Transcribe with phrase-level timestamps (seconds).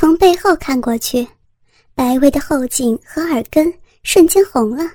[0.00, 1.26] 从背后看过去，
[1.92, 3.66] 白薇的后颈和耳根
[4.04, 4.88] 瞬间红了，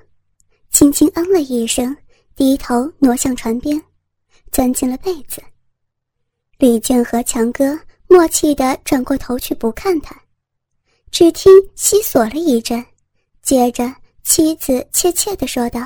[0.70, 1.94] 轻轻嗯了一声，
[2.38, 3.84] 低头挪向床边，
[4.50, 5.44] 钻进了被子。
[6.58, 7.78] 李健和强哥
[8.08, 10.16] 默契地转过头去不看他，
[11.12, 12.82] 只听悉索了一阵，
[13.42, 13.94] 接着
[14.24, 15.82] 妻子怯怯地说道：“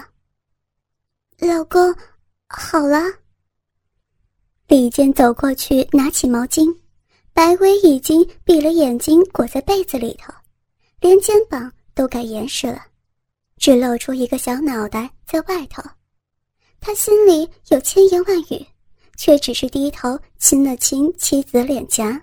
[1.42, 1.92] 老公，
[2.50, 3.02] 好了。”
[4.70, 6.72] 李健走过去拿起毛巾。
[7.38, 10.34] 白薇已经闭了眼睛，裹在被子里头，
[11.00, 12.84] 连肩膀都盖严实了，
[13.58, 15.84] 只露出一个小脑袋在外头。
[16.80, 18.66] 他心里有千言万语，
[19.18, 22.20] 却只是低头亲了亲妻子的脸颊，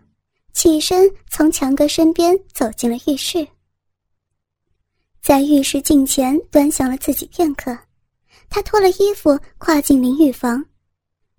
[0.52, 3.46] 起身从强哥身边走进了浴室。
[5.22, 7.78] 在浴室镜前端详了自己片刻，
[8.50, 10.64] 他脱了衣服，跨进淋浴房，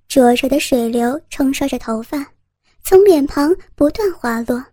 [0.08, 2.26] 灼热的水流冲刷着头发。
[2.88, 4.64] 从脸庞不断滑落，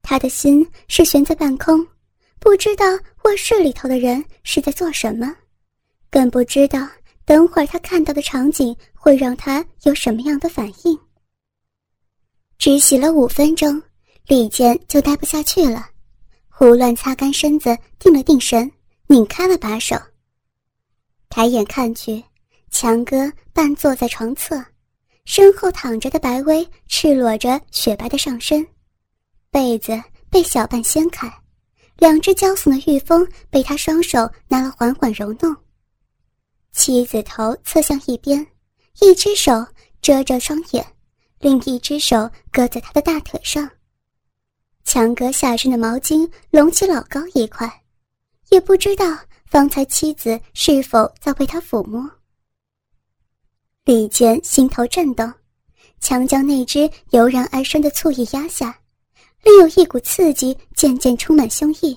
[0.00, 1.84] 他的心是悬在半空，
[2.38, 2.84] 不知道
[3.24, 5.34] 卧室里头的人是在做什么，
[6.08, 6.88] 更不知道
[7.24, 10.96] 等会儿他看到的场景会让他有什么样的反应。
[12.58, 13.82] 只洗了五分钟，
[14.28, 15.84] 李健就待不下去了，
[16.48, 18.70] 胡乱擦干身子，定了定神，
[19.08, 19.96] 拧开了把手。
[21.28, 22.22] 抬眼看去，
[22.70, 24.64] 强哥半坐在床侧。
[25.26, 28.64] 身后躺着的白薇赤裸着雪白的上身，
[29.50, 31.30] 被子被小半掀开，
[31.98, 35.54] 两只娇耸的玉峰被他双手拿了缓缓揉弄。
[36.70, 38.46] 妻子头侧向一边，
[39.00, 39.66] 一只手
[40.00, 40.86] 遮着双眼，
[41.40, 43.68] 另一只手搁在他的大腿上。
[44.84, 47.82] 强哥下身的毛巾隆起老高一块，
[48.50, 49.04] 也不知道
[49.46, 52.08] 方才妻子是否在为他抚摸。
[53.86, 55.32] 李健心头震动，
[56.00, 58.76] 强将那只油然而生的醋意压下，
[59.44, 61.96] 另有一股刺激渐渐充满胸臆，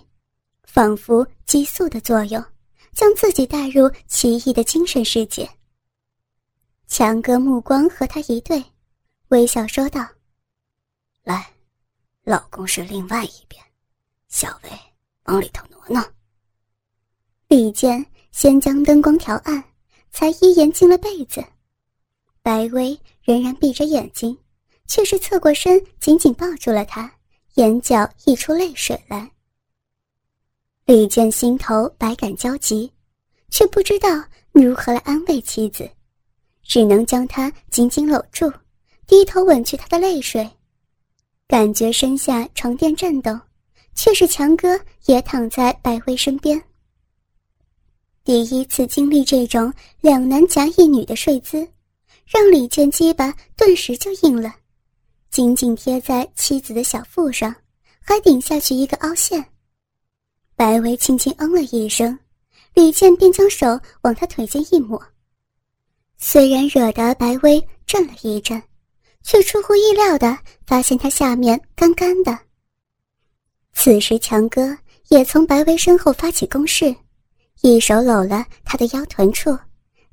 [0.66, 2.45] 仿佛激素的作用，
[2.94, 5.49] 将自己带入奇异的精神世界。
[6.86, 8.64] 强哥目光和他一对，
[9.30, 10.08] 微笑说道
[11.26, 11.52] ：“来，
[12.23, 13.60] 老公是另外一边，
[14.28, 14.70] 小薇
[15.23, 16.08] 往里头挪挪。”
[17.49, 19.64] 李健先将灯光调暗，
[20.11, 21.44] 才一言进了被子。
[22.49, 24.36] 白薇仍然闭着眼睛，
[24.87, 27.14] 却是侧过身，紧紧抱住了他，
[27.58, 29.30] 眼角溢出泪水来。
[30.83, 32.92] 李健心头百感交集，
[33.52, 34.10] 却不知道
[34.52, 35.87] 如何来安慰妻子，
[36.64, 38.52] 只能将她紧紧搂住，
[39.05, 40.49] 低头吻去她的泪水。
[41.48, 43.39] 感觉身下床垫震动，
[43.93, 44.70] 却是强哥
[45.05, 46.60] 也躺在白薇身边。
[48.23, 49.71] 第一次经历这种
[50.02, 51.67] 两男夹一女的睡姿。
[52.32, 54.54] 让李健鸡巴顿时就硬了，
[55.32, 57.56] 紧紧贴在妻子的小腹上，
[58.00, 59.44] 还顶下去一个凹陷。
[60.56, 62.16] 白薇轻轻嗯了一声，
[62.76, 65.02] 李健便将手往他腿间一抹。
[66.20, 68.61] 虽然惹得白薇震了一震，
[69.23, 72.38] 却出乎意料的发现他下面干干的。
[73.73, 76.96] 此时强哥也从白薇身后发起攻势，
[77.61, 79.58] 一手搂了他的腰臀处。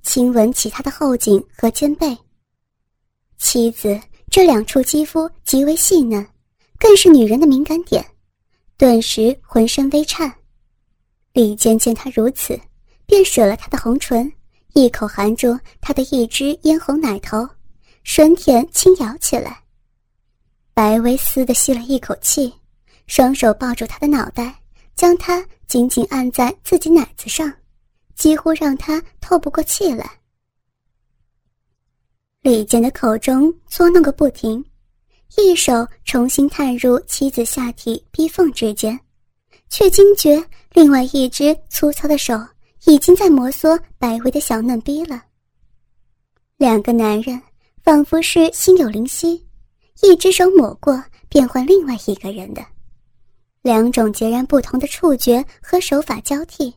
[0.06, 2.16] 亲吻起他的后颈和肩背。
[3.38, 4.00] 妻子
[4.30, 6.24] 这两处肌肤极为细嫩，
[6.78, 8.06] 更是女人的敏感点，
[8.78, 10.32] 顿时浑身微颤。
[11.32, 12.58] 李健见他如此，
[13.04, 14.32] 便舍了他的红唇，
[14.74, 17.46] 一口含住他的一只嫣红奶头，
[18.04, 19.60] 吮舔轻咬起来。
[20.72, 22.54] 白薇嘶的吸了一口气，
[23.08, 24.54] 双手抱住他的脑袋，
[24.94, 27.52] 将他紧紧按在自己奶子上。
[28.16, 30.10] 几乎让他透不过气来。
[32.40, 34.64] 李健的口中作弄个不停，
[35.36, 38.98] 一手重新探入妻子下体逼缝之间，
[39.68, 42.34] 却惊觉另外一只粗糙的手
[42.86, 45.22] 已经在摩挲白薇的小嫩逼了。
[46.56, 47.40] 两个男人
[47.82, 49.44] 仿佛是心有灵犀，
[50.02, 52.64] 一只手抹过变换另外一个人的，
[53.60, 56.72] 两种截然不同的触觉和手法交替。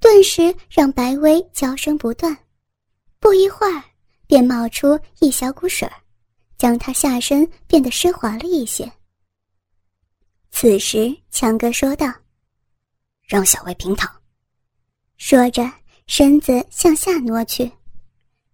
[0.00, 2.36] 顿时让白薇娇声不断，
[3.18, 3.82] 不一会儿
[4.26, 5.90] 便冒出一小股水，
[6.56, 8.90] 将她下身变得湿滑了一些。
[10.52, 12.06] 此时，强哥说道
[13.26, 14.10] ：“让小薇平躺。”
[15.18, 15.68] 说着，
[16.06, 17.70] 身子向下挪去。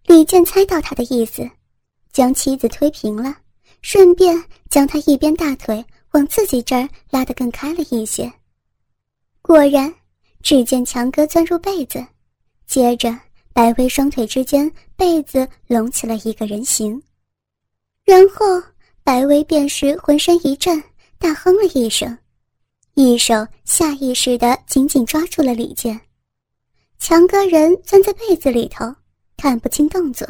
[0.05, 1.47] 李健猜到他的意思，
[2.11, 3.35] 将妻子推平了，
[3.81, 8.31] 顺便将他一边大腿往自己这儿拉得更开了一些。
[9.43, 9.93] 果然。
[10.45, 12.05] 只见强哥钻入被子，
[12.67, 13.19] 接着
[13.51, 17.01] 白薇双腿之间被子隆起了一个人形，
[18.03, 18.45] 然后
[19.03, 20.83] 白薇便是浑身一震，
[21.17, 22.15] 大哼了一声，
[22.93, 23.33] 一手
[23.63, 25.99] 下意识的紧紧抓住了李健。
[26.99, 28.85] 强哥人钻在被子里头，
[29.37, 30.27] 看不清动作，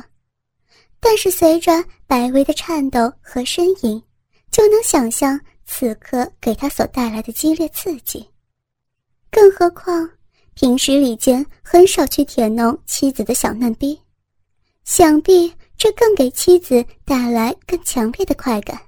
[1.01, 4.01] 但是随着白薇的颤抖和呻吟，
[4.49, 8.25] 就能想象此刻给他所带来的激烈刺激。
[9.35, 10.09] 更何况，
[10.53, 13.99] 平时李健很少去舔弄妻子的小嫩逼，
[14.85, 18.81] 想必这更给妻子带来更强烈的快感。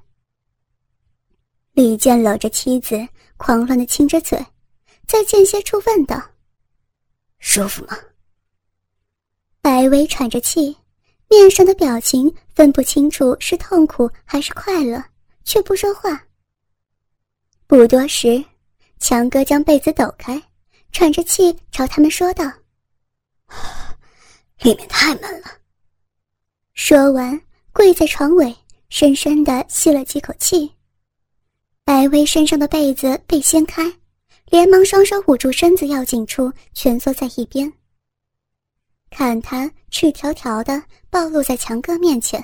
[1.73, 3.05] 李健搂着妻子，
[3.35, 4.39] 狂乱的亲着嘴，
[5.05, 6.17] 在间歇处问道。
[7.39, 7.97] 舒服吗？
[9.61, 10.77] 白薇喘着气，
[11.29, 15.03] 面上的表情分不清楚是痛苦还是快乐，
[15.43, 16.25] 却不说话。
[17.67, 18.41] 不多时，
[18.99, 20.41] 强哥将被子抖开，
[20.91, 22.45] 喘着气朝他们说道
[24.61, 25.47] ：“里面太闷了。”
[26.73, 27.39] 说完，
[27.71, 28.55] 跪在床尾，
[28.89, 30.71] 深深的吸了几口气。
[31.83, 33.91] 白薇身上的被子被掀开。
[34.49, 37.69] 连忙双手捂住身子要紧处，蜷缩在一边。
[39.09, 42.41] 看他赤条条的暴露在强哥面前，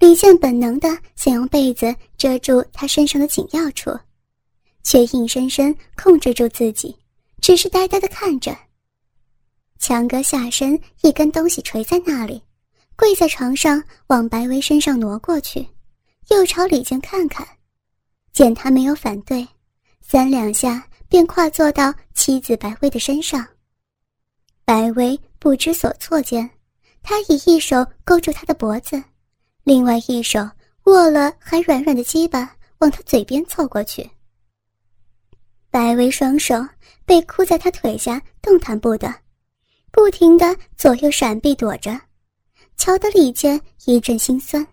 [0.00, 3.96] 李健本能的想用被子遮住他身上的紧要处，
[4.82, 6.96] 却硬生生控制住自己，
[7.40, 8.56] 只是呆呆的看着。
[9.78, 12.42] 强哥下身一根东西垂在那里，
[12.96, 15.66] 跪在床上往白薇身上挪过去，
[16.28, 17.46] 又朝李靖看看，
[18.32, 19.46] 见他没有反对，
[20.00, 20.86] 三两下。
[21.12, 23.46] 便跨坐到妻子白薇的身上。
[24.64, 26.48] 白薇不知所措间，
[27.02, 29.04] 他以一手勾住她的脖子，
[29.62, 30.40] 另外一手
[30.84, 34.10] 握了还软软的鸡巴，往她嘴边凑过去。
[35.72, 36.54] 白薇双手
[37.06, 39.10] 被箍在他腿下，动弹不得，
[39.90, 41.98] 不停的左右闪避躲着，
[42.76, 44.64] 瞧得李健一阵心酸。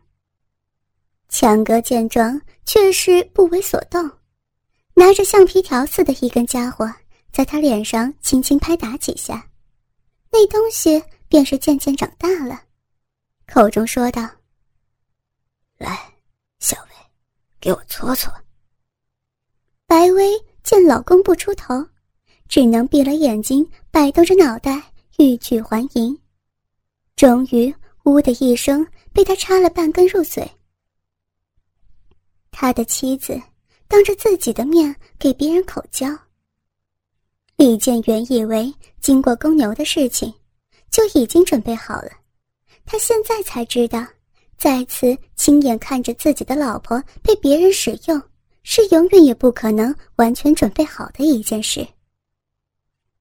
[1.30, 4.12] 强哥见状，却是不为所动。
[4.94, 6.94] 拿着橡皮条似的一根家伙，
[7.32, 9.50] 在他脸上轻轻拍打几下，
[10.30, 12.62] 那东西便是渐渐长大了，
[13.48, 14.30] 口中说道
[15.80, 15.98] ：“来，
[16.60, 16.90] 小薇，
[17.62, 18.30] 给我搓搓。”
[19.88, 21.86] 白薇见老公不出头，
[22.48, 24.82] 只能闭了眼睛，摆动着脑袋
[25.18, 26.18] 欲拒还迎，
[27.16, 27.74] 终于
[28.06, 30.50] “呜”的一声被他插了半根入嘴。
[32.52, 33.42] 他的妻子。
[33.92, 36.08] 当着自己的面给别人口交。
[37.56, 38.72] 李健原以为
[39.02, 40.32] 经过公牛的事情，
[40.92, 42.12] 就已经准备好了，
[42.86, 44.06] 他现在才知道，
[44.60, 48.22] 再次亲眼看着自己的老婆被别人使用，
[48.64, 51.88] 是永远也不可能完全准备好的一件事。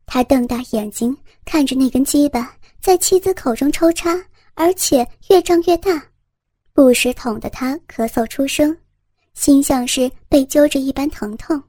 [0.07, 4.15] 他瞪大眼睛看着那根鸡巴在妻子口中抽插，
[4.55, 6.03] 而且越胀越大，
[6.73, 8.77] 不时捅得他咳嗽出声。
[9.35, 11.63] 心像是被揪着一般疼痛。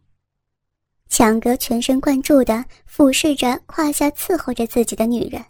[1.07, 5.44] 强哥全神贯注地俯视着胯下伺候着自己的女人，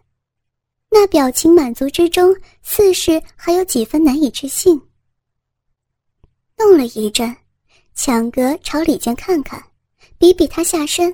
[0.89, 4.81] 那表情满足之中，似是还有几分难以置信。
[6.57, 7.33] 弄了一阵，
[8.01, 9.61] 强哥朝李健看看，
[10.17, 11.13] 比比他下身，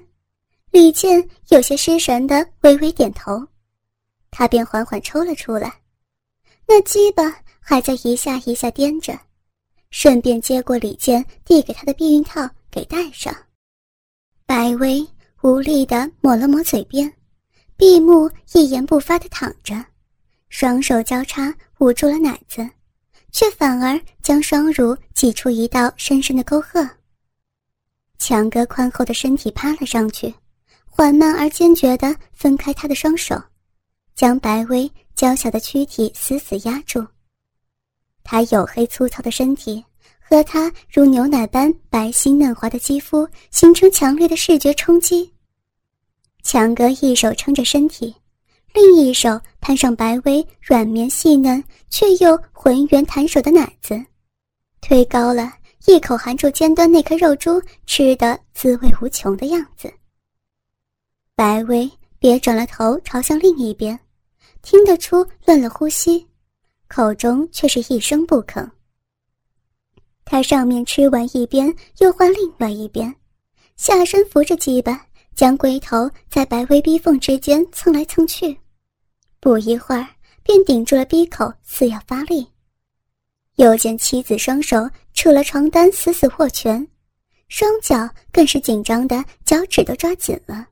[0.69, 3.43] 李健有些失神的微微点头，
[4.29, 5.81] 他便缓缓抽了出来，
[6.67, 7.23] 那鸡巴
[7.59, 9.19] 还在一下一下颠着。
[9.89, 13.35] 顺便接过李健递给他的避孕套，给戴上。
[14.45, 15.03] 白薇
[15.41, 17.11] 无力的抹了抹嘴边，
[17.75, 19.73] 闭目一言不发的躺着，
[20.49, 22.69] 双手交叉捂住了奶子，
[23.35, 26.89] 却反而将双乳挤出一道深深的沟壑。
[28.17, 30.33] 强哥宽厚的身体趴了上去，
[30.85, 33.35] 缓慢而坚决地分开他的双手，
[34.15, 37.05] 将白薇娇小的躯体死死压住。
[38.23, 39.83] 他黝黑粗糙的身体
[40.17, 45.29] 和他如牛奶般白皙嫩滑的肌肤形成强烈的视觉冲击。
[46.41, 48.15] 强哥一手撑着身体，
[48.75, 53.97] 另一手攀上白薇软绵细嫩却又浑圆弹手的奶子，
[54.81, 55.49] 推高了
[55.87, 59.89] 一口含住尖端那颗肉珠，吃得滋味无穷的样子。
[61.37, 61.89] 白薇
[62.19, 63.97] 别转了头朝向另一边，
[64.61, 66.27] 听得出乱了呼吸。
[66.89, 68.69] 口中却是一声不吭。
[70.25, 73.15] 他上面吃完一边，又换另外一边，
[73.77, 78.57] 下身扶着鸡巴，将龟头在白薇逼缝之间蹭来蹭去，
[79.45, 80.07] 不一会儿
[80.41, 82.47] 便顶住了逼口，似要发力。
[83.57, 86.87] 又见妻子双手扯了床单，死死握拳，
[87.47, 90.65] 双脚更是紧张的脚趾都抓紧了。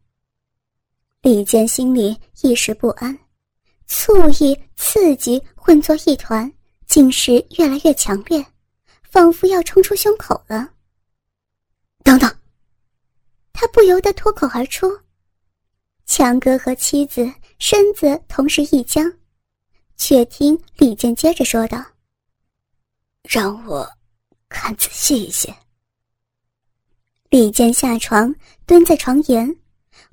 [1.22, 3.16] 李健心里一时不安。
[3.86, 6.52] 醋意、刺激混作一团，
[6.88, 8.44] 竟是越来越强烈，
[9.04, 10.68] 仿佛要冲出胸口了。
[12.04, 12.36] 等等，
[13.54, 14.92] 他不由得脱口而出。
[16.08, 17.32] 强哥和妻子
[17.66, 19.10] 身子同时一僵，
[19.96, 21.82] 却听李健接着说道
[23.24, 23.90] ：“让我
[24.50, 25.56] 看仔细一些。”
[27.32, 29.50] 李健下床，蹲在床沿，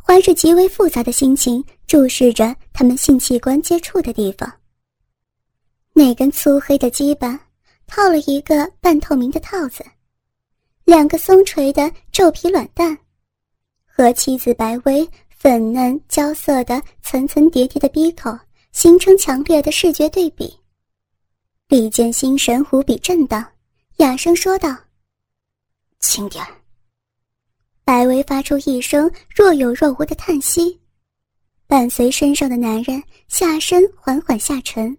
[0.01, 4.49] 怀着极为复杂的心情注视着他们性器官接触的地方。
[5.93, 7.49] 那根粗黑的鸡巴
[7.89, 9.85] 套了一个半透明的套子，
[10.85, 12.97] 两个松垂的皱皮卵蛋，
[13.85, 15.05] 和妻子白薇。
[15.41, 18.31] 粉嫩焦色的层层叠叠的鼻口
[18.73, 20.55] 形成强烈的视觉对比。
[21.67, 23.43] 李健心神无比震荡，
[23.97, 24.77] 哑声说道
[25.99, 26.45] ：“轻点
[27.87, 30.79] 白薇发出一声若有若无的叹息，
[31.67, 34.95] 伴随身上的男人下身缓缓下沉，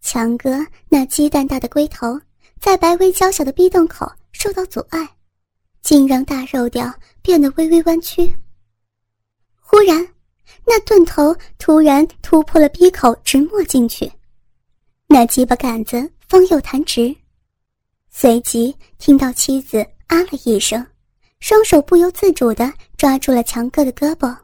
[0.00, 2.18] 强哥那鸡蛋大的龟头
[2.58, 5.06] 在白薇娇小的逼洞口受到阻碍，
[5.82, 8.34] 竟让大肉吊变得微微弯曲。
[9.70, 10.08] 忽然，
[10.64, 14.10] 那钝头突然突破了逼口，直没进去。
[15.06, 17.14] 那鸡巴杆子方又弹直，
[18.08, 20.84] 随即听到妻子啊了一声，
[21.40, 24.34] 双手不由自主地抓住了强哥的胳膊。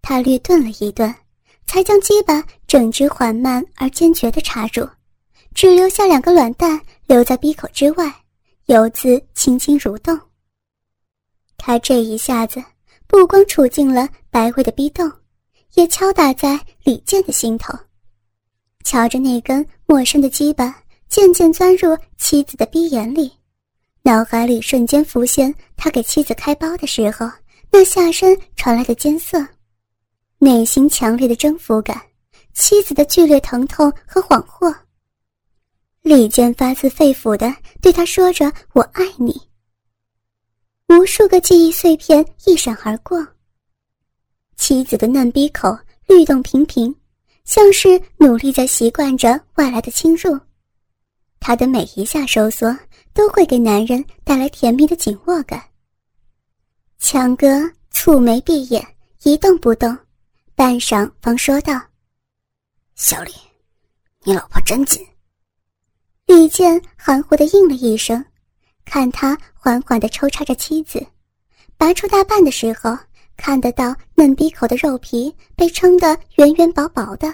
[0.00, 1.14] 他略顿了一顿，
[1.66, 4.88] 才将鸡巴整只缓慢而坚决地插住，
[5.52, 8.10] 只留下两个卵蛋留在逼口之外，
[8.64, 10.18] 游子轻轻蠕动。
[11.58, 12.64] 他这一下子。
[13.14, 15.08] 不光杵进了白薇的逼洞，
[15.74, 17.72] 也敲打在李健的心头。
[18.82, 23.30] 瞧着那根陌生的鸡巴渐渐钻入妻子的逼眼里，
[24.02, 27.30] 脑海里瞬间浮现他给妻子开包的时候
[27.70, 29.38] 那下身传来的艰涩，
[30.38, 31.96] 内心强烈的征服感，
[32.52, 34.74] 妻子的剧烈疼痛和恍惚。
[36.02, 39.40] 李健发自肺腑的对他说着：“我爱你。”
[40.94, 43.26] 无数个记忆碎片一闪而过。
[44.56, 46.94] 妻子的嫩鼻口律动频频，
[47.44, 50.38] 像是努力在习惯着外来的侵入。
[51.40, 52.74] 他的每一下收缩
[53.12, 55.60] 都会给男人带来甜蜜的紧握感。
[56.98, 57.46] 强哥
[57.92, 58.86] 蹙眉闭眼，
[59.24, 59.96] 一动不动，
[60.54, 61.72] 半晌方说道
[62.94, 63.32] ：“小李，
[64.22, 65.04] 你老婆真紧。”
[66.26, 68.24] 李健含糊的应了一声。
[68.84, 71.04] 看他缓缓地抽插着妻子，
[71.76, 72.96] 拔出大半的时候，
[73.36, 77.32] 看得到嫩鼻口的肉皮被撑得圆圆薄薄的，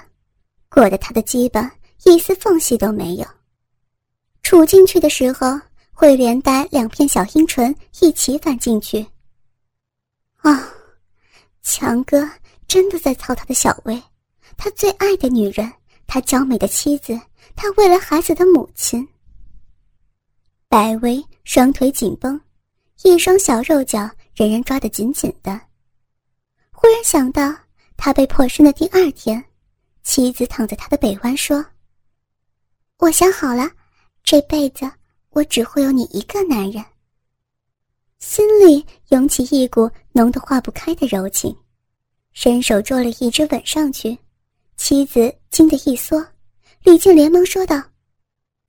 [0.68, 1.70] 裹得他的鸡巴
[2.04, 3.26] 一丝缝隙都没有。
[4.42, 5.60] 杵进去的时候，
[5.92, 9.04] 会连带两片小阴唇一起反进去。
[10.38, 10.66] 啊，
[11.62, 12.28] 强哥
[12.66, 14.02] 真的在操他的小薇，
[14.56, 15.70] 他最爱的女人，
[16.06, 17.20] 他娇美的妻子，
[17.54, 19.06] 他未来孩子的母亲。
[20.70, 22.40] 白薇双腿紧绷，
[23.02, 25.60] 一双小肉脚仍然抓得紧紧的。
[26.70, 27.52] 忽然想到，
[27.96, 29.44] 他被破身的第二天，
[30.04, 31.66] 妻子躺在他的北湾说
[32.98, 33.68] ：“我想好了，
[34.22, 34.88] 这辈子
[35.30, 36.84] 我只会有你一个男人。”
[38.20, 41.52] 心里涌起一股浓得化不开的柔情，
[42.32, 44.16] 伸手捉了一只吻上去，
[44.76, 46.24] 妻子惊得一缩，
[46.84, 47.82] 李靖连忙说道：“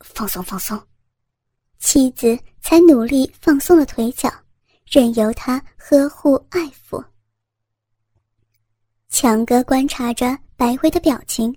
[0.03, 0.81] 放松，放松。”
[1.81, 4.31] 妻子才努力放松了腿脚，
[4.85, 7.03] 任由他呵护爱抚。
[9.09, 11.53] 强哥观察着白薇的表情，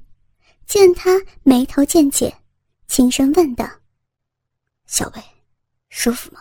[0.66, 2.35] 见他眉头渐解，
[2.88, 3.69] 轻声问道
[4.87, 5.23] ：“小薇，
[5.90, 6.40] 舒服吗？”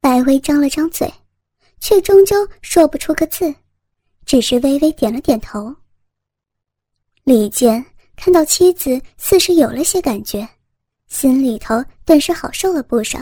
[0.00, 1.12] 白薇张了张嘴，
[1.80, 3.52] 却终究说不出个字，
[4.24, 5.74] 只是微微点了点头。
[7.24, 7.84] 李健
[8.16, 10.48] 看到妻子似是有了些感觉。
[11.10, 13.18] 心里头顿时好受了不少，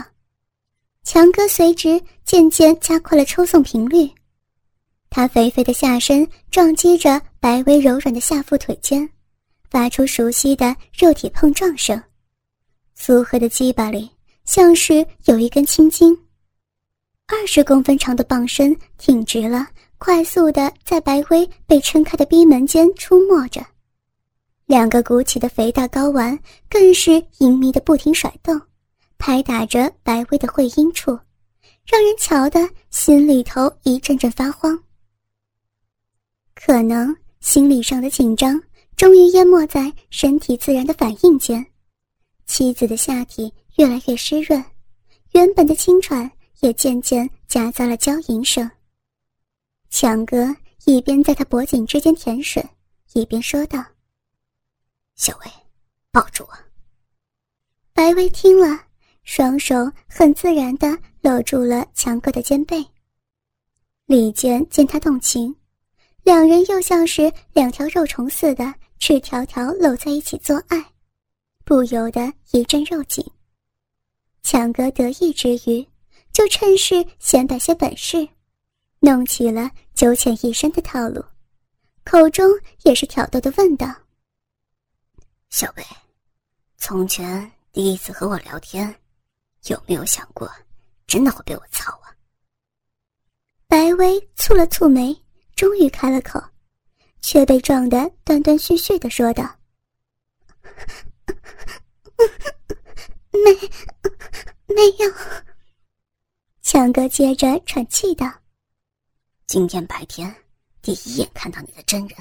[1.03, 4.09] 强哥随之渐渐加快了抽送频率，
[5.09, 9.09] 他肥肥的下身撞击着白薇柔软的下腹腿间，
[9.71, 12.01] 发出熟悉的肉体碰撞声，
[12.95, 14.09] 粗黑的鸡巴里
[14.45, 16.15] 像是有一根青筋，
[17.27, 19.67] 二十公分长的棒身挺直了，
[19.97, 23.65] 快速的在白薇被撑开的逼门间出没着。
[24.69, 26.37] 两个鼓起的肥大睾丸
[26.69, 28.61] 更是淫迷的不停甩动，
[29.17, 31.09] 拍打着白薇的会阴处，
[31.87, 34.77] 让人瞧得心里头一阵阵发慌。
[36.53, 38.61] 可能心理上的紧张
[38.95, 41.65] 终于淹没在身体自然的反应间，
[42.45, 44.63] 妻子的下体越来越湿润，
[45.31, 48.69] 原本的轻喘也渐渐夹杂了娇吟声。
[49.89, 52.63] 强哥一边在他脖颈之间舔吮，
[53.13, 53.83] 一边说道。
[55.19, 55.51] 小薇，
[56.13, 56.53] 抱住我。
[57.91, 58.85] 白薇听了，
[59.23, 59.75] 双手
[60.07, 62.83] 很自然的搂住了强哥的肩背，
[64.05, 65.53] 李健见他动情，
[66.23, 70.93] 两人又像是两条肉虫似的赤条条搂在一起做爱，
[71.65, 73.21] 不由得一阵肉紧。
[74.41, 75.85] 强哥得意之余，
[76.31, 78.25] 就趁势显摆些本事，
[79.01, 81.21] 弄起了九浅一深的套路，
[82.05, 82.49] 口中
[82.83, 83.93] 也是挑逗的问道
[85.49, 85.83] ：“小薇，
[86.77, 88.93] 从前第一次和我聊天，
[89.65, 90.49] 有没有想过，
[91.07, 92.13] 真的会被我操啊？”
[93.67, 95.15] 白薇蹙了蹙眉，
[95.55, 96.39] 终于开了口，
[97.19, 99.59] 却被撞得断断续续的说道
[103.33, 103.51] ：“没，
[104.67, 105.11] 没有。”
[106.61, 108.31] 强哥接着喘气道
[109.47, 110.33] ：“今天白天
[110.83, 112.17] 第一眼看到你的真人，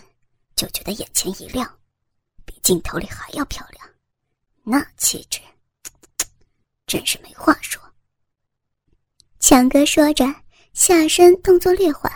[0.56, 1.77] 就觉得眼前一亮，
[2.48, 3.86] 比镜头里还要漂亮，
[4.64, 5.38] 那气质，
[6.86, 7.78] 真是没话说。”
[9.38, 10.24] 强哥说着。
[10.74, 12.12] 下身动作略缓，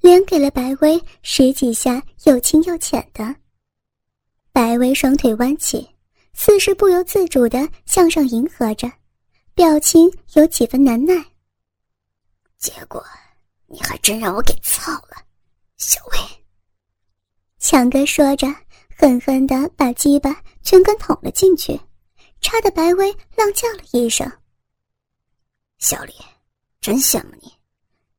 [0.00, 3.36] 连给了白薇十几下又轻又浅的。
[4.52, 5.86] 白薇双腿弯起，
[6.32, 8.90] 似是不由自主的向上迎合着，
[9.52, 11.14] 表情有几分难耐。
[12.56, 13.04] 结果，
[13.66, 15.22] 你还真让我给操了，
[15.76, 16.18] 小薇。
[17.58, 18.46] 强哥说着，
[19.00, 20.30] 狠狠的把鸡巴
[20.60, 21.80] 全根捅了进去，
[22.42, 24.30] 插的白薇浪叫了一声。
[25.78, 26.12] 小李，
[26.82, 27.50] 真羡慕你。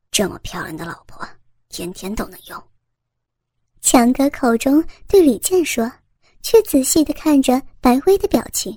[0.10, 1.24] 这么漂亮的老婆，
[1.70, 2.60] 天天都能用。
[3.82, 5.88] 强哥口中对李健说，
[6.42, 8.76] 却仔细的看着白薇的表情。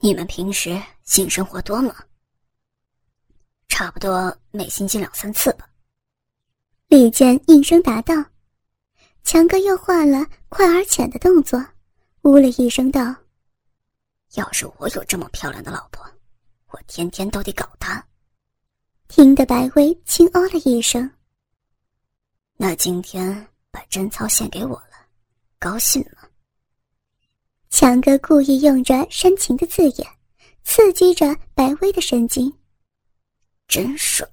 [0.00, 1.94] 你们平时性生活多吗？
[3.68, 5.70] 差不多每星期两三次吧。
[6.88, 8.14] 李健应声答道。
[9.30, 11.64] 强哥又换了快而浅的动作，
[12.22, 13.14] 呜了一声道
[14.34, 16.04] ：“要是我有这么漂亮的老婆，
[16.72, 18.04] 我天天都得搞她。”
[19.06, 21.08] 听得白薇轻哦了一声。
[22.56, 25.06] 那今天把贞操献给我了，
[25.60, 26.28] 高兴吗？
[27.70, 30.08] 强哥故意用着煽情的字眼，
[30.64, 32.52] 刺激着白薇的神经。
[33.68, 34.28] 真爽，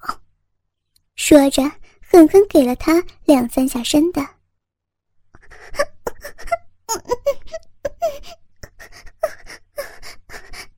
[1.14, 1.62] 说着
[2.02, 4.37] 狠狠给了他两三下深的。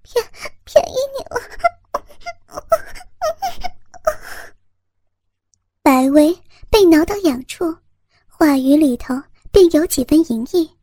[0.04, 0.26] 便
[0.66, 1.40] 便宜你了。
[5.82, 6.36] 白薇
[6.70, 7.76] 被挠到痒处，
[8.28, 9.14] 话语里头
[9.52, 10.78] 便有几分淫意。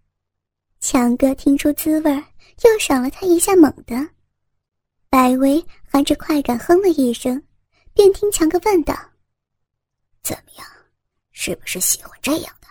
[0.80, 2.24] 强哥听出滋味
[2.62, 3.96] 又赏了他一下猛的。
[5.08, 7.42] 白薇含着快感哼了一声，
[7.94, 8.94] 便听强哥问道
[10.22, 10.66] ：“怎么样，
[11.32, 12.66] 是不是喜欢这样的？”“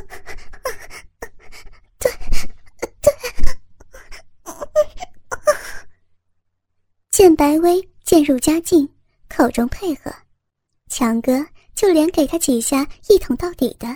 [1.98, 2.10] 对，
[3.00, 3.12] 对。”
[7.20, 8.88] 见白薇渐入佳境，
[9.28, 10.10] 口中配合。
[10.88, 13.94] 强哥就连给他几下一捅到底的，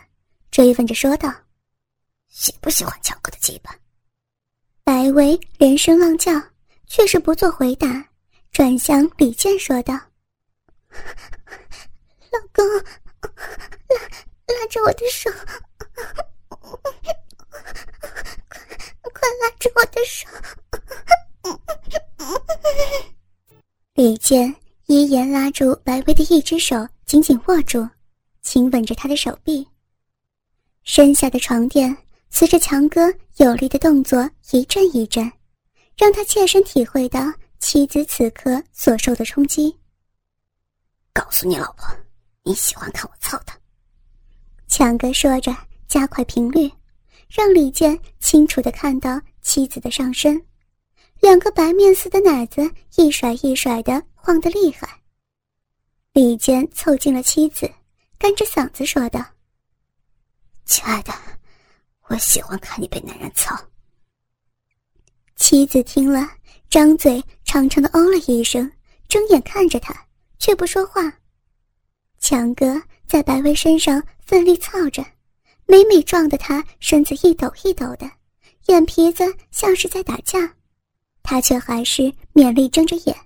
[0.51, 1.35] 追问着说道
[2.29, 3.75] ：“喜不喜欢强哥的鸡巴？”
[4.85, 6.33] 白薇连声浪叫，
[6.87, 8.07] 却是不做回答，
[8.53, 9.95] 转向李健说道
[12.31, 12.63] ：“老公，
[13.23, 13.97] 拉
[14.49, 15.31] 拉着我的手，
[16.51, 16.59] 快
[19.15, 20.29] 快拉着我的手。”
[24.05, 24.55] 李健。
[24.85, 27.88] 依言拉住白薇的一只手，紧紧握住，
[28.43, 29.67] 亲吻着她的手臂。
[30.83, 31.97] 身下的床垫
[32.29, 33.01] 随着强哥
[33.38, 35.33] 有力的动作一阵一阵，
[35.97, 39.75] 让他切身体会到妻子此刻所受的冲击。
[41.14, 41.88] 告诉你老婆，
[42.43, 43.59] 你喜欢看我操她。
[44.69, 45.57] 强哥说着，
[45.88, 46.71] 加快频率，
[47.31, 50.38] 让李健清楚的看到妻子的上身，
[51.25, 54.05] 两个白面似的奶子一甩一甩的。
[54.15, 55.01] 晃得厉害，
[56.13, 57.71] 李健凑近了妻子，
[58.19, 59.25] 干着嗓子说道
[60.67, 61.15] ：“亲爱的，
[62.09, 63.59] 我喜欢看你被男人操。”
[65.37, 66.29] 妻子听了，
[66.69, 68.71] 张嘴长长的哦了一声，
[69.09, 69.95] 睁眼看着他，
[70.39, 71.11] 却不说话。
[72.19, 75.03] 强哥在白薇身上奋力操着，
[75.65, 78.11] 每每撞得他身子一抖一抖的，
[78.67, 80.55] 眼皮子像是在打架，
[81.25, 83.17] 他却还是勉力睁着眼。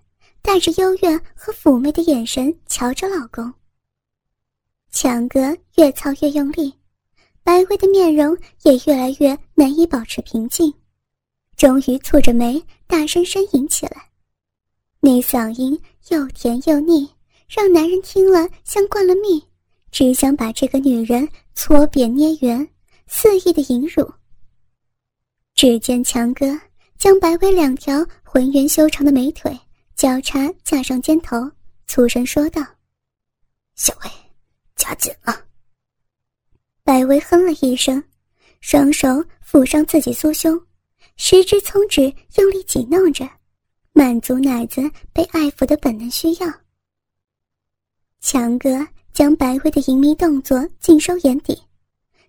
[0.40, 3.52] 带着幽怨和妩媚的眼神瞧着老公。
[4.90, 6.72] 强哥越操越用力，
[7.42, 10.72] 白薇的面容也越来越难以保持平静，
[11.54, 14.08] 终于蹙着眉大声呻吟起来，
[15.00, 17.10] 那嗓音又甜又腻，
[17.46, 19.44] 让男人听了像灌了蜜，
[19.90, 22.66] 只想把这个女人搓扁捏圆，
[23.06, 24.10] 肆意的淫辱。
[25.54, 26.58] 只见强哥
[26.98, 29.58] 将白薇两条浑圆修长的美腿。
[29.94, 31.50] 交叉架上肩头，
[31.88, 32.64] 粗声说道
[33.74, 34.10] ：“小薇，
[34.76, 35.44] 夹紧了。
[36.84, 38.00] 白薇哼了一声，
[38.60, 39.08] 双手
[39.44, 40.56] 抚上自己酥胸，
[41.16, 42.02] 十指从指
[42.36, 43.28] 用力挤弄着，
[43.92, 46.48] 满足奶子被爱抚的本能需要。
[48.20, 51.60] 强哥将白薇的淫迷动作尽收眼底，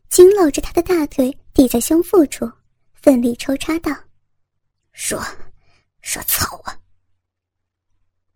[0.09, 2.51] 紧搂着她的大腿抵在胸腹处，
[2.95, 3.95] 奋力抽插道
[4.91, 5.23] ：“说，
[6.01, 6.77] 说操啊！”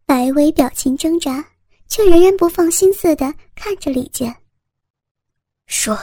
[0.05, 1.43] 白薇表情挣扎，
[1.87, 4.35] 却仍然不放心似的看着李健。
[5.65, 5.97] 说，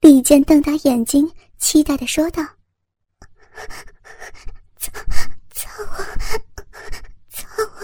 [0.00, 2.42] 李健瞪大眼睛，期待的说道
[4.78, 4.92] ：“操，
[5.50, 5.84] 操我，
[7.28, 7.80] 操我！”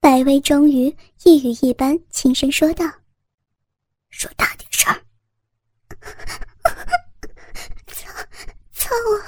[0.00, 2.84] 白薇终于一语一般轻声说道
[4.10, 5.00] ：“说大点声儿，
[7.86, 8.12] 操，
[8.72, 9.22] 操我！”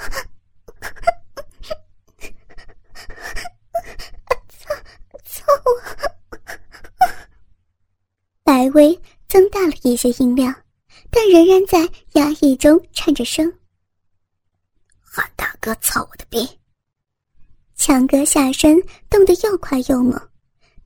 [8.43, 10.55] 白薇增大了一些音量，
[11.09, 11.79] 但仍然在
[12.13, 13.53] 压抑中颤着声。
[15.01, 16.57] 喊大哥操我的逼！
[17.75, 20.17] 强哥下身动得又快又猛，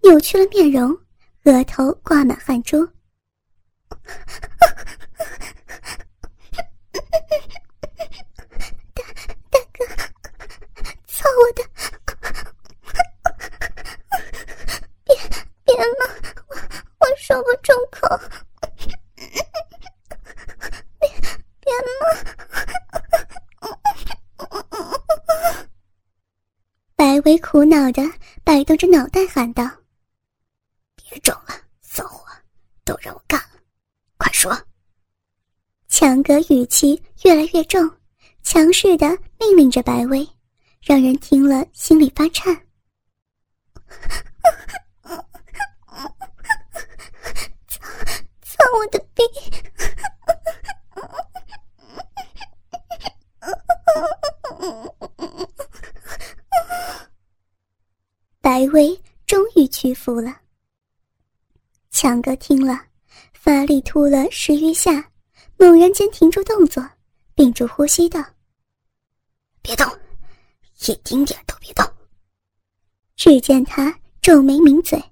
[0.02, 0.98] 扭曲了面容，
[1.44, 2.84] 额头挂满汗珠。
[2.88, 2.90] 大
[9.52, 9.86] 大哥，
[11.06, 11.64] 操我的！
[15.06, 15.16] 别
[15.66, 16.02] 别了！
[17.00, 18.08] 我说不出口，
[21.00, 21.10] 别
[21.60, 21.88] 别了！
[26.96, 28.04] 白薇苦恼的
[28.44, 29.68] 摆动着脑袋喊道
[30.96, 32.24] ：“别装了，骚货，
[32.86, 33.60] 都让我干了，
[34.16, 34.56] 快说！”
[35.90, 37.90] 强哥语气越来越重，
[38.44, 39.08] 强势的
[39.40, 40.28] 命令着白薇，
[40.84, 42.56] 让人听了心里发颤。
[58.64, 58.98] 白薇
[59.28, 60.38] 终于屈服了。
[61.92, 62.80] 强哥听了，
[63.34, 65.06] 发力突了十余下，
[65.58, 66.82] 猛然间停住动作，
[67.36, 68.24] 屏住呼吸道
[69.62, 69.86] ：“别动，
[70.88, 71.86] 一丁点都别动。”
[73.18, 75.04] 只见他皱眉抿嘴，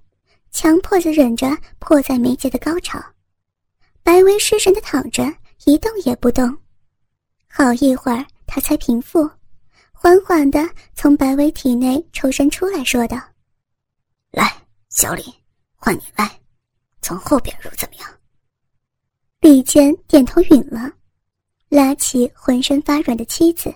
[0.50, 1.46] 强迫着忍着
[1.78, 2.98] 迫在眉睫的高潮。
[4.02, 5.30] 白薇失神的躺着，
[5.66, 6.56] 一动也不动。
[7.48, 9.28] 好一会儿，他才平复，
[9.92, 13.20] 缓缓的从白薇体内抽身出来说道
[14.32, 14.52] ：“来，
[14.88, 15.22] 小李，
[15.76, 16.28] 换你来，
[17.00, 18.08] 从后边入怎么样？”
[19.40, 20.90] 李健点头允了，
[21.68, 23.72] 拉起浑身发软的妻子，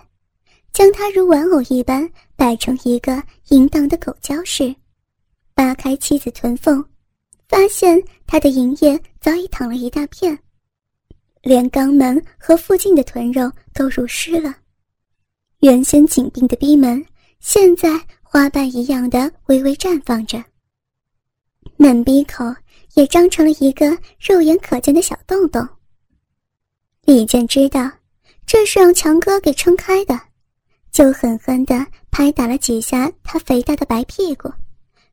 [0.73, 4.75] 将她如玩偶一般摆成一个淫荡的狗交式，
[5.55, 6.85] 扒开妻子臀缝。
[7.49, 10.37] 发现他的银液早已淌了一大片，
[11.43, 14.53] 连肛门和附近的臀肉都濡湿了。
[15.61, 17.07] 原先紧闭的逼门，
[17.39, 17.89] 现在
[18.29, 20.43] 花瓣一样的微微绽放着。
[21.77, 22.45] 嫩鼻口
[22.95, 25.67] 也张成了一个肉眼可见的小洞洞。
[27.03, 27.91] 李健知道
[28.45, 30.21] 这是让强哥给撑开的，
[30.91, 34.49] 就狠狠地拍打了几下他肥大的白屁股，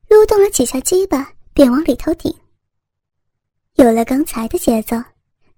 [0.08, 1.30] 撸动了几下鸡巴。
[1.54, 2.34] 便往里头顶。
[3.76, 4.96] 有了刚才的节奏，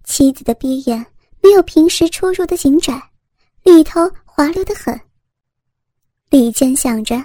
[0.05, 0.99] 妻子的鼻眼
[1.43, 3.03] 没有平时出入的紧窄，
[3.63, 5.01] 里头滑溜的很。
[6.29, 7.17] 李健想着，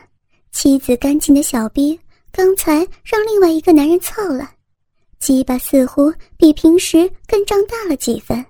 [0.52, 2.00] 妻子干净的小逼
[2.32, 4.52] 刚才让另外一个男人操了，
[5.20, 8.46] 鸡巴似乎比平时更张大了几分。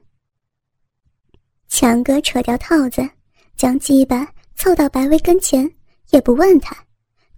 [1.67, 3.07] 强哥扯掉套子，
[3.55, 5.69] 将鸡巴凑到白薇跟前，
[6.09, 6.75] 也不问他。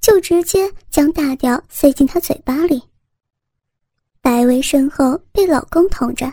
[0.02, 2.84] 就直接将大屌塞进他嘴巴里。
[4.20, 6.30] 白薇身后被老公捅着，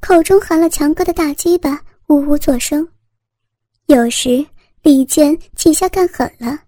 [0.00, 2.88] 口中含了强哥的大鸡巴，呜呜作声。
[3.86, 4.44] 有时
[4.82, 6.58] 李健几下干狠了，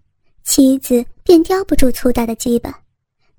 [0.49, 2.73] 妻子便叼不住粗大的鸡巴，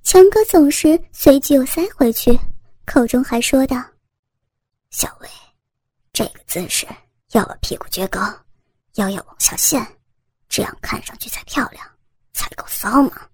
[0.05, 2.39] 强哥走时随即又塞回去，
[2.87, 3.85] 口中还说道
[4.93, 5.29] ：“小薇，
[6.13, 6.87] 这个姿势
[7.33, 8.21] 要把屁股撅高，
[8.95, 9.85] 腰要往下陷，
[10.49, 11.85] 这样看上去才漂亮。”
[12.33, 13.27] 才够骚嘛！